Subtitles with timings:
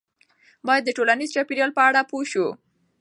[0.67, 2.45] باید د ټولنیز چاپیریال په اړه پوه سو.